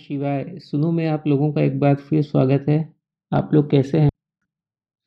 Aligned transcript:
शिवाय, 0.00 0.44
सुनो 0.58 0.90
में 0.92 1.06
आप 1.06 1.26
लोगों 1.26 1.52
का 1.52 1.60
एक 1.60 1.78
बार 1.80 1.94
फिर 1.94 2.22
स्वागत 2.22 2.64
है। 2.68 2.78
आप 3.32 3.50
लोग 3.54 3.70
कैसे 3.70 3.98
हैं? 3.98 4.08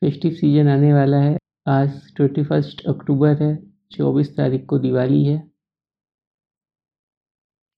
फेस्टिव 0.02 0.32
सीज़न 0.32 0.68
आने 0.68 0.94
वाला 0.94 1.18
है। 1.18 1.38
आज 1.68 2.16
ट्वेंटी 2.16 2.44
फ़र्स्ट 2.44 2.86
अक्टूबर 2.88 3.42
है, 3.44 3.56
चौबीस 3.92 4.36
तारीख 4.38 4.66
को 4.66 4.80
दिवाली 4.80 5.24
है। 5.24 5.42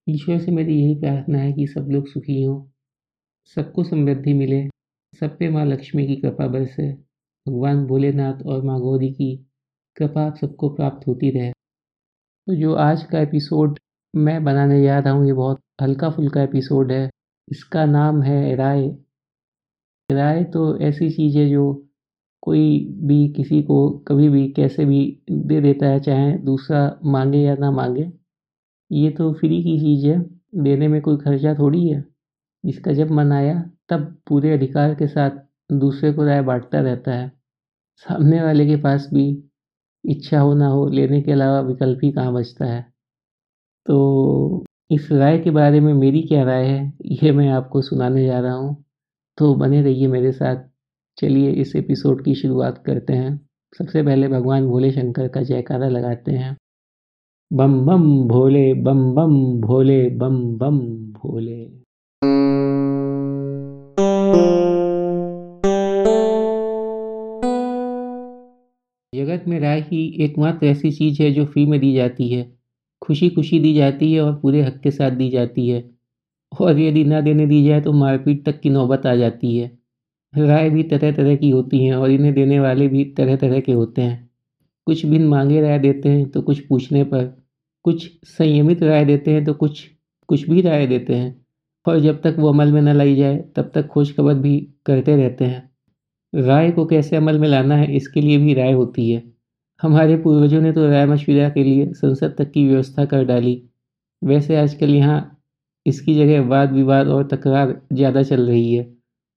ईश्वर 0.08 0.40
से 0.40 0.52
मेरी 0.52 0.80
यही 0.82 0.96
प्रार्थना 0.96 1.38
है 1.38 1.54
कि 1.54 1.68
सब 1.68 1.88
लोग 1.92 2.08
सुखी 2.08 2.42
हों, 2.44 2.62
सबको 3.58 3.84
समृद्धि 3.84 4.34
मिले, 4.34 4.68
सब 5.22 5.38
पे 5.38 5.50
माँ 5.50 5.66
लक्ष्मी 5.66 6.08
की 6.08 6.16
कृपा 6.16 6.48
बरसे। 6.48 6.92
भगवान 7.46 7.86
भोलेनाथ 7.86 8.42
और 8.46 8.64
माँ 8.64 8.80
गौरी 8.80 9.12
की 9.14 9.36
कृपा 9.98 10.30
सबको 10.42 10.70
प्राप्त 10.70 11.08
होती 11.08 11.30
रहे। 11.30 11.52
तो 11.52 12.56
जो 12.56 12.74
आज 12.76 13.04
का 13.04 13.20
एपिसोड 13.20 13.80
मैं 14.14 14.44
बनाने 14.44 14.84
जा 14.84 15.00
रहा 15.00 15.14
हूँ, 15.14 15.26
ये 15.26 15.34
बहुत 15.34 15.62
हल्का 15.82 16.10
फुल्का 16.10 16.42
एपिसोड 16.42 16.92
है। 16.92 17.10
इसका 17.50 17.86
नाम 17.86 18.22
है 18.22 18.56
राय। 18.56 18.98
राय 20.12 20.44
तो 20.44 20.80
ऐसी 20.80 21.10
चीज़ 21.10 21.38
है 21.38 21.50
जो 21.50 21.88
कोई 22.42 22.94
भी 23.00 23.30
किसी 23.30 23.64
को 23.64 23.90
कभी 23.90 24.30
भी, 24.30 24.48
कैसे 24.52 24.86
भी 24.86 25.20
दे 25.32 25.62
देता 25.62 25.86
है, 25.86 26.00
चाहे 26.00 26.38
दूसरा 26.38 27.00
मांगे 27.04 27.40
या 27.40 27.56
ना 27.56 27.72
मांगे, 27.72 28.12
ये 28.92 29.12
तो 29.12 29.34
फ्री 29.34 29.64
की 29.64 29.80
चीज़ 29.80 30.08
है। 30.08 30.26
देने 30.56 30.88
में 30.88 31.02
कोई 31.02 31.18
खर्चा 31.18 31.54
थोड़ी 31.54 31.88
है। 31.88 32.06
इसका 32.66 32.94
जब 32.94 33.12
मन 33.12 33.32
आया, 33.32 33.72
तब 33.90 34.18
पूरे 34.28 34.54
अधिकार 34.54 34.96
के 34.96 35.08
साथ 35.08 35.32
दूसरे 35.72 36.14
को 36.14 36.24
राय 36.24 36.42
बांटता 36.42 36.80
रहता 36.82 37.12
है। 37.12 37.32
सामने 37.98 38.42
वाले 38.44 38.68
के 38.68 38.76
पास 38.76 39.10
भी 39.14 39.44
इच्छा 40.06 40.40
हो 40.40 40.54
ना 40.54 40.68
हो, 40.68 40.90
लेने 40.90 41.22
के 41.22 41.32
अलावा 41.32 41.60
विकल्प 41.60 42.00
ही 42.04 42.12
कहाँ 42.12 42.34
बचता 42.34 42.66
है। 42.66 42.94
तो 43.86 44.66
इस 44.92 45.12
राय 45.12 45.40
के 45.40 45.50
बारे 45.50 45.80
में 45.80 45.94
मेरी 45.94 46.22
क्या 46.22 46.44
राय 46.44 46.66
है, 46.66 46.94
यह 47.06 47.34
मैं 47.34 47.50
आपको 47.50 47.82
सुनाने 47.82 48.26
जा 48.26 48.40
रहा 48.40 48.54
हूँ। 48.54 48.84
तो 49.38 49.56
बने 49.56 49.82
रहिए 49.82 50.08
मेरे 50.08 50.32
साथ। 50.32 50.56
चलिए 51.18 51.52
इस 51.52 51.76
एपिसोड 51.76 52.24
की 52.24 52.36
शुरुआत 52.36 52.84
करते 52.86 53.14
हैं। 53.14 53.50
सबसे 53.78 54.04
पहले 54.04 54.28
भगवान 54.28 54.68
भोले 54.68 54.92
शंकर 54.92 55.28
का 55.28 55.42
जयकारा 55.42 55.88
लगाते 55.88 56.32
हैं। 56.32 56.58
बम 57.54 57.86
बम 57.86 58.28
भोले, 58.28 58.74
बम 58.74 59.14
बम 59.14 59.62
भोले, 59.62 60.10
बम 60.10 60.58
बम 60.58 60.80
भोले। 61.14 61.66
जगत 69.16 69.48
में 69.48 69.60
राय 69.60 69.80
ही 69.80 70.24
एकमात्र 70.24 70.66
ऐसी 70.66 70.92
चीज़ 70.92 71.24
है 71.24 71.32
जो 71.32 71.46
फ्री 71.46 71.66
में 71.66 71.80
दी 71.80 71.94
जाती 71.94 72.30
है। 72.30 72.55
खुशी 73.06 73.30
खुशी 73.30 73.60
दी 73.60 73.74
जाती 73.74 74.14
है 74.14 74.22
और 74.22 74.36
पूरे 74.36 74.62
हक 74.62 74.80
के 74.80 74.92
साथ 74.92 75.12
दी 75.12 75.30
जाती 75.30 75.68
है। 75.70 75.84
और 76.52 76.80
यदि 76.80 77.04
ना 77.04 77.22
देने 77.22 77.46
दी 77.48 77.64
जाए 77.66 77.82
तो 77.82 77.94
मारपीट 77.94 78.46
तक 78.46 78.60
की 78.60 78.70
नौबत 78.70 79.06
आ 79.06 79.16
जाती 79.16 79.58
है। 79.58 79.72
राय 80.34 80.70
भी 80.70 80.84
तरह 80.84 81.12
तरह 81.12 81.36
की 81.36 81.50
होती 81.50 81.84
हैं 81.86 81.96
और 81.96 82.12
इन्हें 82.12 82.34
देने 82.34 82.60
वाले 82.60 82.88
भी 82.88 83.04
तरह 83.18 83.36
तरह 83.36 83.60
के 83.60 83.72
होते 83.72 84.02
हैं। 84.02 84.30
कुछ 84.88 85.06
बिन 85.06 85.28
मांगे 85.28 85.62
राय 85.62 85.80
देते 85.80 86.10
हैं 86.10 86.30
तो 86.32 86.42
कुछ 86.42 86.60
पूछने 86.60 87.04
पर, 87.04 87.26
कुछ 87.86 88.10
संयमित 88.26 88.84
राय 88.84 89.06
देते 89.06 89.32
हैं 89.32 89.44
तो 89.46 89.54
कुछ 89.54 89.84
कुछ 90.30 90.50
भी 90.50 90.62
राय 90.62 90.88
देते 90.88 91.16
हैं। 91.16 91.46
और 91.86 92.00
जब 92.00 92.22
तक 92.22 92.36
वो 92.40 92.50
अमल 92.50 92.72
में 92.72 92.82
न 92.82 92.94
लाई 92.94 93.16
जाए, 93.16 93.38
तब 93.56 93.72
तक 93.76 93.88
खोज 93.88 94.16
खबर 94.16 94.36
भी 94.36 94.60
करते 94.86 95.16
रहते 95.16 95.46
हैं। 95.46 95.70
राय 96.34 96.72
को 96.72 96.86
कैसे 96.86 97.16
अमल 97.16 97.40
में 97.40 97.48
लाना 97.48 97.76
है, 97.76 97.96
इसके 97.96 98.22
लिए 98.22 98.38
भी 98.38 98.54
राय 98.54 98.72
होती 98.72 99.10
है। 99.12 99.24
हमारे 99.82 100.16
पूर्वजों 100.18 100.62
ने 100.62 100.72
तो 100.72 100.88
राय 100.90 101.06
मशविरा 101.06 101.50
के 101.50 101.64
लिए 101.64 101.92
संसद 101.94 102.36
तक 102.38 102.52
की 102.52 102.68
व्यवस्था 102.68 103.06
कर 103.06 103.24
डाली। 103.26 103.62
वैसे 104.22 104.56
आजकल 104.58 104.90
यहाँ 104.90 105.32
इसकी 105.86 106.16
जगह 106.16 106.48
वाद 106.48 106.72
विवाद 106.72 107.08
और 107.08 107.28
तकरार 107.28 107.80
ज़्यादा 107.94 108.24
चल 108.24 108.48
रही 108.48 108.74
है, 108.74 108.84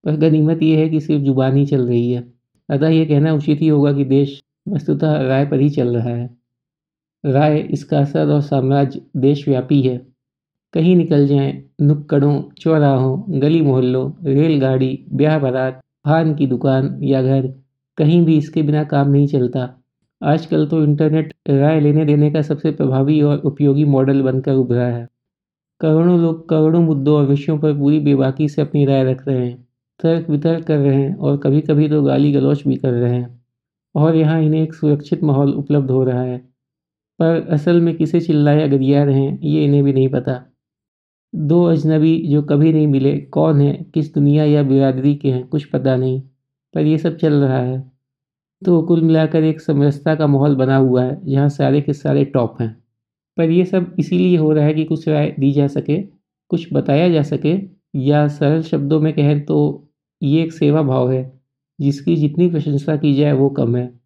पर 0.04 0.16
गनीमत 0.18 0.62
यह 0.62 0.78
है 0.78 0.88
कि 0.88 1.00
सिर्फ़ 1.00 1.24
ज़ुबान 1.24 1.56
ही 1.56 1.64
चल 1.66 1.86
रही 1.86 2.10
है। 2.12 2.22
अतः 2.68 2.88
यह 2.88 3.08
कहना 3.08 3.32
उचित 3.34 3.60
ही 3.60 3.68
होगा 3.68 3.92
कि 3.92 4.04
देश 4.04 4.40
वस्तुतः 4.68 5.16
राय 5.22 5.46
पर 5.46 5.60
ही 5.60 5.68
चल 5.70 5.96
रहा 5.96 6.08
है। 6.08 6.28
राय 7.24 7.58
इसका 7.72 7.98
असर 7.98 8.28
और 8.28 8.40
साम्राज्य 8.42 9.00
देशव्यापी 9.16 9.80
है। 9.82 9.96
कहीं 10.74 10.94
निकल 10.96 11.26
जाएँ 11.26 11.52
नुक्कड़ों, 11.80 12.42
चौराहों, 12.52 13.40
गली 13.40 13.60
मोहल्लों, 13.62 14.10
रेलगाड़ी, 14.24 15.06
ब्याह 15.12 15.38
बारात 15.38 15.80
पान 16.04 16.34
की 16.34 16.46
दुकान 16.46 16.98
या 17.02 17.22
घर, 17.22 17.46
कहीं 17.98 18.24
भी 18.24 18.36
इसके 18.38 18.62
बिना 18.62 18.84
काम 18.84 19.10
नहीं 19.10 19.26
चलता। 19.26 19.74
आजकल 20.22 20.66
तो 20.66 20.84
इंटरनेट 20.84 21.34
राय 21.50 21.80
लेने 21.80 22.04
देने 22.04 22.30
का 22.30 22.42
सबसे 22.42 22.70
प्रभावी 22.70 23.22
और 23.22 23.38
उपयोगी 23.38 23.84
मॉडल 23.84 24.22
बनकर 24.22 24.52
उभरा 24.52 24.86
है। 24.86 25.08
करोड़ों 25.80 26.18
लोग 26.20 26.48
करोड़ों 26.48 26.82
मुद्दों 26.82 27.16
और 27.16 27.26
विषयों 27.26 27.58
पर 27.58 27.78
पूरी 27.78 28.00
बेबाकी 28.00 28.48
से 28.48 28.62
अपनी 28.62 28.84
राय 28.84 29.04
रख 29.04 29.28
रहे 29.28 29.46
हैं, 29.46 29.62
तर्क 30.00 30.30
वितर्क 30.30 30.64
कर 30.64 30.78
रहे 30.78 30.94
हैं 30.94 31.16
और 31.16 31.36
कभी 31.36 31.60
कभी 31.60 31.88
तो 31.88 32.02
गाली 32.02 32.32
गलौच 32.32 32.66
भी 32.68 32.76
कर 32.76 32.92
रहे 32.92 33.14
हैं। 33.14 33.42
और 33.94 34.16
यहाँ 34.16 34.40
इन्हें 34.42 34.62
एक 34.62 34.74
सुरक्षित 34.74 35.22
माहौल 35.22 35.52
उपलब्ध 35.52 35.90
हो 35.90 36.04
रहा 36.04 36.22
है। 36.22 36.38
पर 37.18 37.46
असल 37.50 37.80
में 37.80 37.96
किसे 37.96 38.20
चिल्लाया 38.20 38.66
गरिया 38.66 39.04
रहे 39.04 39.20
हैं, 39.20 39.40
ये 39.42 39.64
इन्हें 39.64 39.84
भी 39.84 39.92
नहीं 39.92 40.08
पता। 40.08 40.42
दो 41.34 41.64
अजनबी 41.64 42.28
जो 42.28 42.42
कभी 42.42 42.72
नहीं 42.72 42.86
मिले, 42.86 43.18
कौन 43.18 43.60
है, 43.60 43.86
किस 43.94 44.14
दुनिया 44.14 44.44
या 44.44 44.62
बिरादरी 44.62 45.14
के 45.14 45.30
हैं, 45.30 45.48
कुछ 45.48 45.64
पता 45.64 45.96
नहीं, 45.96 46.20
पर 46.74 46.80
ये 46.80 46.98
सब 46.98 47.16
चल 47.16 47.32
रहा 47.32 47.58
है। 47.58 47.97
तो 48.64 48.82
कुल 48.82 49.02
मिलाकर 49.02 49.44
एक 49.44 49.60
समरसता 49.60 50.14
का 50.14 50.26
माहौल 50.26 50.56
बना 50.56 50.76
हुआ 50.76 51.04
है। 51.04 51.20
जहाँ 51.24 51.48
सारे 51.48 51.80
के 51.80 51.92
सारे 51.92 52.24
टॉप 52.24 52.60
हैं। 52.60 52.84
पर 53.36 53.50
ये 53.50 53.64
सब 53.64 53.94
इसीलिए 53.98 54.36
हो 54.36 54.52
रहा 54.52 54.64
है 54.64 54.74
कि 54.74 54.84
कुछ 54.84 55.08
राय 55.08 55.34
दी 55.40 55.52
जा 55.52 55.66
सके, 55.66 55.98
कुछ 56.48 56.72
बताया 56.72 57.08
जा 57.08 57.22
सके, 57.22 57.58
या 57.94 58.28
सरल 58.28 58.62
शब्दों 58.62 59.00
में 59.00 59.12
कहें 59.12 59.44
तो 59.44 59.88
ये 60.22 60.42
एक 60.42 60.52
सेवा 60.52 60.82
भाव 60.82 61.12
है, 61.12 61.40
जिसकी 61.80 62.16
जितनी 62.16 62.48
प्रशंसा 62.48 62.96
की 62.96 63.14
जाए 63.14 63.32
वो 63.32 63.50
कम 63.50 63.76
है। 63.76 64.00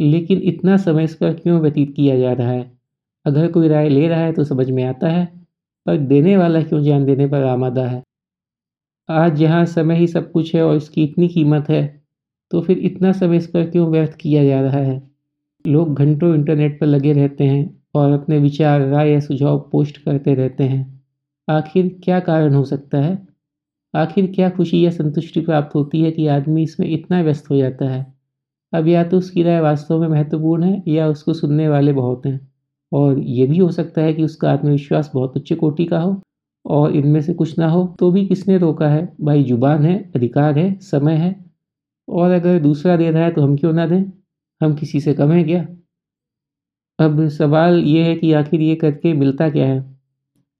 लेकिन 0.00 0.40
इतना 0.42 0.76
समय 0.76 1.04
इस 1.04 1.14
पर 1.14 1.34
क्यों 1.34 1.60
व्यतीत 1.60 1.94
किया 1.96 2.18
जा 2.18 2.32
रहा 2.32 2.50
है? 2.50 2.78
अगर 3.26 3.52
कोई 3.52 3.68
राय 3.68 3.88
ले 3.88 4.08
रहा 4.08 4.20
है 4.20 4.32
तो 4.32 4.44
समझ 4.44 4.70
में 4.70 4.84
आता 4.84 5.08
है, 5.08 5.26
पर 5.86 5.98
देने 5.98 6.36
वाला 6.36 6.62
क्यों 6.62 6.82
जान 6.82 7.04
देने 7.04 7.26
पर 7.26 7.42
आमादा 7.42 7.86
है? 7.86 8.02
आज 9.10 9.42
यहाँ 9.42 9.64
समय 9.64 9.96
ही 9.96 10.06
सब 10.06 10.32
कुछ 10.32 10.54
है 10.54 10.62
और 10.62 10.76
इसकी 10.76 11.04
इतनी 11.04 11.28
कीमत 11.28 11.68
है 11.68 11.97
तो 12.50 12.60
फिर 12.60 12.78
इतना 12.78 13.12
समय 13.12 13.36
इस 13.36 13.46
पर 13.46 13.70
क्यों 13.70 13.88
व्यर्थ 13.88 14.14
किया 14.14 14.44
जा 14.44 14.60
रहा 14.60 14.78
है? 14.78 15.10
लोग 15.66 15.94
घंटों 15.94 16.34
इंटरनेट 16.34 16.80
पर 16.80 16.86
लगे 16.86 17.12
रहते 17.12 17.44
हैं 17.44 17.82
और 17.94 18.12
अपने 18.12 18.38
विचार, 18.38 18.80
राय 18.80 19.10
या 19.10 19.20
सुझाव 19.20 19.68
पोस्ट 19.72 19.98
करते 19.98 20.34
रहते 20.34 20.64
हैं। 20.64 21.02
आखिर 21.50 22.00
क्या 22.04 22.20
कारण 22.20 22.54
हो 22.54 22.64
सकता 22.64 22.98
है? 22.98 23.28
आखिर 23.94 24.26
क्या 24.26 24.50
खुशी 24.50 24.86
या 24.86 24.90
संतुष्टि 24.90 25.40
प्राप्त 25.40 25.74
होती 25.74 26.02
है 26.02 26.10
कि 26.10 26.26
आदमी 26.26 26.62
इसमें 26.62 26.88
इतना 26.88 27.22
व्यस्त 27.22 27.50
हो 27.50 27.56
जाता 27.56 27.88
है? 27.88 28.14
अब 28.72 28.88
या 28.88 29.04
तो 29.04 29.18
उसकी 29.18 29.42
राय 29.42 29.60
वास्तव 29.60 30.00
में 30.00 30.08
महत्वपूर्ण 30.08 30.64
है 30.64 30.82
या 30.88 31.08
उसको 31.08 31.34
सुनने 31.34 31.68
वाले 31.68 31.92
बहुत 31.92 32.26
हैं। 32.26 32.52
और 32.92 33.18
ये 33.18 33.46
भी 33.46 33.58
हो 33.58 33.70
सकता 33.70 34.02
है 34.02 34.14
कि 34.14 34.24
उसका 34.24 34.52
आत्मविश्वास 34.52 35.10
बहुत 35.14 35.36
उच्च 35.36 35.52
कोटि 35.52 35.84
का 35.84 36.00
हो 36.00 36.20
और 36.64 36.96
इनमें 36.96 37.20
से 37.22 37.34
कुछ 37.34 37.58
ना 37.58 37.68
हो 37.68 37.96
तो 37.98 38.10
भी 38.10 38.26
किसने 38.26 38.58
रोका 38.58 38.88
है? 38.88 39.16
भाई 39.20 39.44
ज़ुबान 39.44 39.84
है, 39.84 40.12
अधिकार 40.16 40.58
है, 40.58 40.74
समय 40.80 41.14
है। 41.14 41.47
और 42.08 42.30
अगर 42.30 42.58
दूसरा 42.58 42.96
दे 42.96 43.10
रहा 43.10 43.24
है 43.24 43.30
तो 43.30 43.42
हम 43.42 43.56
क्यों 43.56 43.72
ना 43.72 43.86
दें? 43.86 44.04
हम 44.60 44.74
किसी 44.74 45.00
से 45.00 45.14
कम 45.14 45.32
हैं 45.32 45.44
क्या? 45.44 45.66
अब 46.98 47.26
सवाल 47.28 47.78
ये 47.80 48.02
है 48.04 48.14
कि 48.14 48.32
आखिर 48.32 48.60
ये 48.60 48.74
करके 48.74 49.12
मिलता 49.12 49.48
क्या 49.50 49.66
है? 49.66 49.84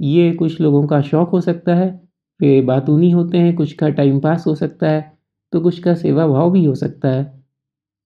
ये 0.00 0.32
कुछ 0.32 0.60
लोगों 0.60 0.86
का 0.86 1.00
शौक़ 1.02 1.30
हो 1.30 1.40
सकता 1.40 1.74
है, 1.74 1.88
वे 2.40 2.60
बातूनी 2.62 3.10
होते 3.10 3.38
हैं, 3.38 3.54
कुछ 3.56 3.72
का 3.72 3.88
टाइम 3.90 4.20
पास 4.20 4.46
हो 4.46 4.54
सकता 4.54 4.90
है 4.90 5.00
तो 5.52 5.60
कुछ 5.60 5.78
का 5.78 5.94
सेवा 5.94 6.26
भाव 6.26 6.50
भी 6.52 6.64
हो 6.64 6.74
सकता 6.74 7.08
है, 7.08 7.24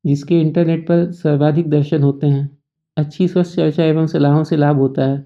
जिसके 0.05 0.41
इंटरनेट 0.41 0.87
पर 0.89 1.11
सर्वाधिक 1.13 1.71
दर्शन 1.71 2.03
होते 2.03 2.27
हैं। 2.27 2.49
अच्छी 2.97 3.29
स्वस्थ 3.29 3.57
चर्चा 3.57 3.85
एवं 3.85 4.07
सलाहों 4.07 4.45
से 4.45 4.57
लाभ 4.57 4.77
होता 4.77 5.07
है। 5.07 5.25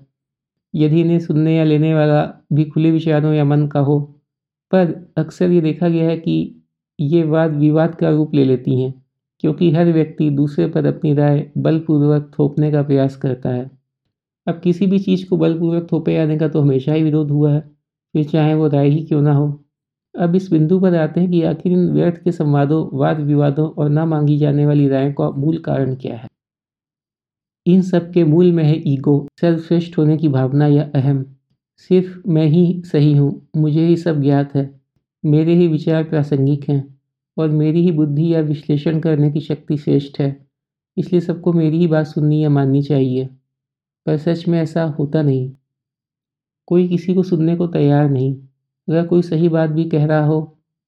यदि 0.75 1.01
इन्हें 1.01 1.19
सुनने 1.21 1.57
या 1.57 1.65
लेने 1.65 1.95
वाला 1.95 2.23
भी 2.53 2.65
खुले 2.65 2.91
विचारों 2.91 3.33
या 3.35 3.45
मन 3.45 3.67
का 3.69 3.81
हो, 3.81 3.99
पर 4.73 4.95
अक्सर 5.19 5.51
ये 5.51 5.61
देखा 5.61 5.89
गया 5.89 6.09
है 6.09 6.17
कि 6.17 6.37
ये 6.99 7.23
वाद 7.25 7.55
विवाद 7.57 7.95
का 7.95 8.11
रूप 8.11 8.35
ले 8.35 8.45
लेती 8.45 8.81
हैं, 8.83 8.93
क्योंकि 9.41 9.71
हर 9.71 9.93
व्यक्ति 9.93 10.29
दूसरे 10.31 10.67
पर 10.69 10.87
अपनी 10.87 11.15
राय 11.15 11.47
बलपूर्वक 11.59 12.31
थोपने 12.39 12.71
का 12.73 12.83
प्रयास 12.83 13.17
करता 13.17 13.51
है। 13.51 13.71
अब 14.47 14.61
किसी 14.61 14.87
भी 14.87 14.99
चीज़ 14.99 15.29
को 15.29 15.37
बलपूर्वक 15.37 15.89
थोपे 15.93 16.15
जाने 16.15 16.39
का 16.39 16.49
तो 16.49 16.61
हमेशा 16.61 16.93
ही 16.93 17.03
विरोध 17.03 17.31
हुआ 17.31 17.53
है, 17.53 17.61
फिर 18.15 18.25
चाहे 18.25 18.55
वो 18.55 18.69
राय 18.69 18.89
ही 18.89 19.05
क्यों 19.07 19.21
ना 19.23 19.35
हो। 19.35 19.49
अब 20.15 20.35
इस 20.37 20.51
बिंदु 20.51 20.79
पर 20.81 20.95
आते 20.95 21.21
हैं 21.21 21.31
कि 21.31 21.43
आखिर 21.43 21.73
इन 21.73 21.91
व्यर्थ 21.91 22.23
के 22.25 22.33
संवादों, 22.33 22.99
वाद 22.99 23.21
विवादों 23.21 23.69
और 23.71 23.89
ना 23.91 24.05
मांगी 24.07 24.39
जाने 24.39 24.67
वाली 24.67 24.89
रायों 24.89 25.13
का 25.13 25.31
मूल 25.31 25.59
कारण 25.59 25.95
क्या 25.95 26.17
है? 26.17 26.29
इन 27.67 27.83
सब 27.83 28.11
के 28.13 28.25
मूल 28.25 28.53
में 28.53 28.65
है 28.65 28.83
ईगो, 28.87 29.27
सर्वश्रेष्ठ 29.41 29.99
होने 29.99 30.17
की 30.17 30.29
भावना 30.29 30.67
या 30.67 30.91
अहम। 30.95 31.25
सिर्फ़ 31.91 32.29
मैं 32.29 32.47
ही 32.47 32.83
सही 32.85 33.13
हूँ, 33.17 33.49
मुझे 33.57 33.87
ही 33.87 33.97
सब 33.97 34.21
ज्ञात 34.23 34.55
है। 34.55 34.65
मेरे 35.27 35.55
ही 35.55 35.67
विचार 35.69 36.05
प्रासंगिक 36.05 36.69
हैं 36.71 36.83
और 37.37 37.49
मेरी 37.51 37.83
ही 37.83 37.93
बुद्धि 37.93 38.35
या 38.35 38.41
विश्लेषण 38.41 39.01
करने 39.01 39.31
की 39.31 39.41
शक्ति 39.41 39.77
श्रेष्ठ 39.77 40.21
है। 40.21 40.37
इसलिए 40.97 41.21
सबको 41.21 41.53
मेरी 41.53 41.79
ही 41.79 41.87
बात 41.87 42.07
सुननी 42.07 42.43
या 42.45 42.51
माननी 42.51 42.83
चाहिए, 42.83 43.25
पर 44.07 44.17
सच 44.19 44.47
में 44.49 44.61
ऐसा 44.61 44.85
होता 44.99 45.23
नहीं। 45.23 45.51
कोई 46.69 46.89
किसी 46.89 47.15
को 47.15 47.23
सुनने 47.23 47.57
को 47.57 47.67
तैयार 47.67 48.09
नहीं। 48.11 48.35
अगर 48.89 49.07
कोई 49.07 49.23
सही 49.23 49.49
बात 49.49 49.71
भी 49.71 49.85
कह 49.85 50.07
रहा 50.07 50.25
हो 50.27 50.41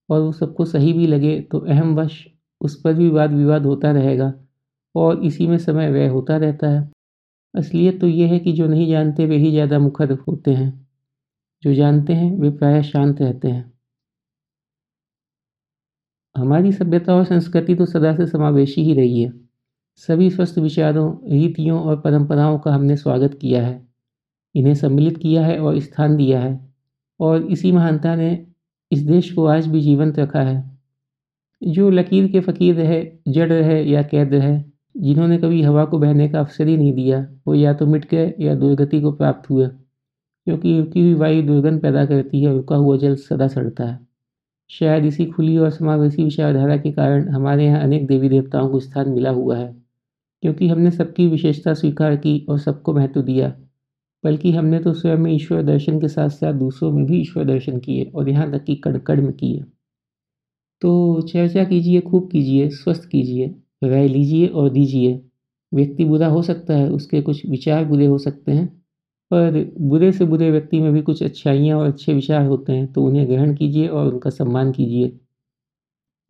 और 0.09 0.21
वो 0.21 0.33
सबको 0.33 0.65
सही 0.65 0.93
भी 0.93 1.07
लगे 1.07 1.41
तो 1.43 1.59
अहम 1.59 1.95
वश 1.97 2.25
उस 2.61 2.81
पर 2.83 2.95
भी 2.95 3.09
वाद 3.11 3.33
विवाद 3.33 3.67
होता 3.67 3.91
रहेगा 3.93 4.33
और 4.95 5.25
इसी 5.25 5.47
में 5.47 5.59
समय 5.59 5.91
व्यय 5.91 6.09
होता 6.09 6.37
रहता 6.37 6.69
है। 6.71 6.91
असलियत 7.55 8.01
तो 8.01 8.07
ये 8.07 8.27
है 8.27 8.39
कि 8.39 8.53
जो 8.53 8.67
नहीं 8.67 8.89
जानते, 8.89 9.27
वे 9.27 9.37
ही 9.37 9.51
ज़्यादा 9.51 9.79
मुखर 9.79 10.13
होते 10.29 10.51
हैं। 10.51 10.73
जो 11.63 11.75
जानते 11.75 12.13
हैं, 12.13 12.33
वे 12.39 12.51
प्रायः 12.51 12.83
शांत 12.83 13.21
रहते 13.23 13.49
हैं। 13.49 13.78
हमारी 16.39 16.73
सभ्यता 16.73 17.15
और 17.15 17.25
संस्कृति 17.25 17.75
तो 17.75 17.87
सदा 17.87 18.17
से 18.17 18.27
समावेशी 18.27 18.83
ही 18.85 18.95
रही 18.95 19.23
है। 19.23 19.33
सभी 19.97 20.31
स्वस्थ 20.31 20.59
विचारों, 20.59 21.31
रीतियों 21.31 21.81
और 21.81 22.01
परंपराओं 22.01 22.59
का 22.59 22.75
हमने 22.75 22.97
स्वागत 22.97 23.35
किया 23.35 23.67
है। 23.67 23.89
इन्हें 24.55 24.75
सम्मिलित 24.75 25.19
किया 25.19 25.47
है 25.47 25.59
और 25.59 25.79
स्थान 25.79 26.17
दिया 26.17 26.41
है। 26.41 26.75
और 27.21 27.43
इसी 27.43 27.73
महानता 27.73 28.15
ने 28.15 28.47
इस 28.93 29.03
देश 29.03 29.33
को 29.33 29.47
आज 29.47 29.67
भी 29.67 29.81
जीवंत 29.81 30.19
रखा 30.19 30.41
है। 30.41 30.79
जो 31.63 31.91
लकीर 31.91 32.33
के 32.33 32.41
फ़कीर 32.41 32.75
रहे, 32.75 33.07
जड़ 33.29 33.53
रहे 33.53 33.83
या 33.85 34.03
कैद 34.03 34.35
रहे, 34.35 34.63
जिन्होंने 34.97 35.39
कभी 35.39 35.63
हवा 35.63 35.85
को 35.85 35.99
बहने 35.99 36.29
का 36.29 36.41
अवसर 36.41 36.67
ही 36.67 36.77
नहीं 36.77 36.93
दिया, 36.93 37.29
वो 37.47 37.55
या 37.55 37.73
तो 37.73 37.87
मिट 37.87 38.11
गए 38.11 38.35
या 38.41 38.55
दुर्गति 38.55 39.01
को 39.01 39.13
प्राप्त 39.13 39.51
हुए, 39.51 39.67
क्योंकि 40.45 40.81
रुकी 40.81 41.01
हुई 41.01 41.15
वायु 41.15 41.43
दुर्गंध 41.43 41.81
पैदा 41.83 42.07
करती 42.07 42.43
है 42.43 42.53
रुका 42.53 42.77
हुआ 42.77 42.97
जल 42.97 43.17
सदा 43.17 43.49
सड़ता 43.49 43.85
है। 43.85 44.08
शायद 44.71 45.05
इसी 45.07 45.27
खुली 45.27 45.57
और 45.59 45.71
समावेशी 45.71 46.25
विचारधारा 46.25 46.77
के 46.77 46.93
कारण 46.93 47.29
हमारे 47.29 47.65
यहाँ 47.67 47.81
अनेक 47.81 48.07
देवी 48.07 48.29
देवताओं 48.29 48.69
को 48.69 48.81
स्थान 48.81 49.09
मिला 49.09 49.31
हुआ 49.31 49.57
है, 49.57 49.73
क्योंकि 50.43 50.69
हमने 50.69 50.91
सबकी 50.91 51.27
विशेषता 51.27 51.75
स्वीकार 51.75 52.17
की 52.17 52.39
और 52.49 52.59
सबको 52.59 52.93
महत्व 52.95 53.23
दिया। 53.23 53.55
बल्कि 54.25 54.53
हमने 54.53 54.79
तो 54.79 54.93
स्वयं 54.95 55.19
में 55.19 55.33
ईश्वर 55.33 55.63
दर्शन 55.63 56.01
के 56.01 56.09
साथ 56.09 56.29
साथ 56.29 56.55
दूसरों 56.55 56.91
में 56.93 57.05
भी 57.07 57.21
ईश्वर 57.21 57.45
दर्शन 57.45 57.79
किए 57.79 58.05
और 58.05 58.29
यहाँ 58.29 58.51
तक 58.53 58.65
कि 58.65 58.75
कड़कड़ 58.77 59.21
में 59.21 59.33
किए। 59.33 59.65
तो 60.83 61.21
चर्चा 61.23 61.65
कीजिए, 61.65 62.01
खूब 62.01 62.29
कीजिए, 62.33 62.69
स्वस्थ 62.69 63.09
कीजिए, 63.09 63.47
राय 63.85 64.09
लीजिए 64.09 64.47
और 64.47 64.71
दीजिए। 64.71 65.21
व्यक्ति 65.73 66.05
बुरा 66.05 66.27
हो 66.27 66.43
सकता 66.43 66.75
है, 66.75 66.89
उसके 66.91 67.21
कुछ 67.23 67.47
विचार 67.47 67.85
बुरे 67.85 68.07
हो 68.07 68.19
सकते 68.19 68.53
हैं। 68.53 68.78
पर 69.31 69.75
बुरे 69.81 70.13
से 70.13 70.25
बुरे 70.25 70.51
व्यक्ति 70.51 70.81
में 70.81 70.93
भी 70.93 71.03
कुछ 71.03 71.23
अच्छाइयाँ 71.23 71.79
और 71.79 71.87
अच्छे 71.87 72.15
विचार 72.15 72.47
होते 72.47 72.73
हैं 72.73 72.93
तो 72.93 73.05
उन्हें 73.05 73.29
ग्रहण 73.29 73.55
कीजिए 73.55 73.89
और 73.89 74.13
उनका 74.13 74.31
सम्मान 74.31 74.73
कीजिए। 74.73 75.19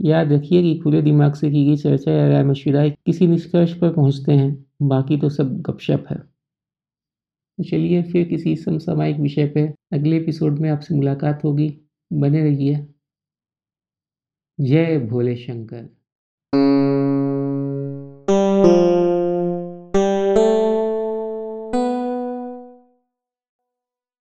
याद 0.00 0.33
रखिए 0.33 0.62
कि 0.62 0.79
खुले 0.79 1.03
दिमाग 1.03 1.35
से 1.35 1.50
की 1.50 1.65
गई 1.67 1.77
चर्चा 1.77 2.12
या 2.12 2.29
राय 2.29 2.45
मशविरा 2.45 2.89
किसी 2.89 3.27
निष्कर्ष 3.27 3.73
पर 3.73 3.93
पहुँचते 3.93 4.33
हैं, 4.33 4.65
बाकी 4.83 5.17
तो 5.17 5.29
सब 5.29 5.61
गपशप 5.61 6.05
है। 6.11 6.17
तो 7.59 7.65
चलिए 7.65 8.03
फिर 8.03 8.29
किसी 8.29 8.56
समसामयिक 8.56 9.17
विषय 9.17 9.47
पर 9.47 9.73
अगले 9.93 10.17
एपिसोड 10.17 10.59
में 10.59 10.71
आपसे 10.71 10.95
मुलाकात 10.95 11.45
होगी। 11.45 11.69
बने 12.12 12.43
रहिए। 12.45 12.87
जय 14.61 14.99
भोले 14.99 15.37
शंकर 15.37 15.89